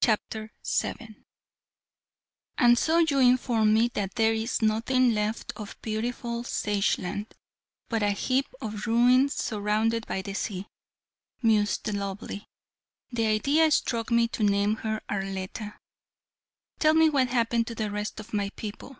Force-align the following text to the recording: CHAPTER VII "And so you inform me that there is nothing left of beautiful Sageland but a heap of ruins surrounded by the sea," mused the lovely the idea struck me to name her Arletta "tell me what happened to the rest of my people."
CHAPTER 0.00 0.52
VII 0.64 1.24
"And 2.58 2.78
so 2.78 2.98
you 2.98 3.18
inform 3.18 3.74
me 3.74 3.88
that 3.94 4.14
there 4.14 4.32
is 4.32 4.62
nothing 4.62 5.12
left 5.14 5.52
of 5.56 5.76
beautiful 5.82 6.44
Sageland 6.44 7.32
but 7.88 8.00
a 8.00 8.12
heap 8.12 8.46
of 8.60 8.86
ruins 8.86 9.34
surrounded 9.34 10.06
by 10.06 10.22
the 10.22 10.32
sea," 10.34 10.68
mused 11.42 11.86
the 11.86 11.92
lovely 11.92 12.46
the 13.10 13.26
idea 13.26 13.68
struck 13.72 14.12
me 14.12 14.28
to 14.28 14.44
name 14.44 14.76
her 14.76 15.00
Arletta 15.10 15.74
"tell 16.78 16.94
me 16.94 17.10
what 17.10 17.30
happened 17.30 17.66
to 17.66 17.74
the 17.74 17.90
rest 17.90 18.20
of 18.20 18.32
my 18.32 18.50
people." 18.50 18.98